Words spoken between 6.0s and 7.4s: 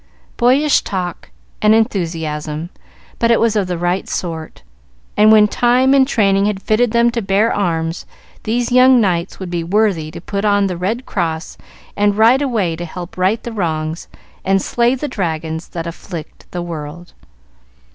training had fitted them to